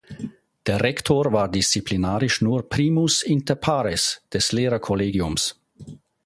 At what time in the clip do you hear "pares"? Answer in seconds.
3.53-4.23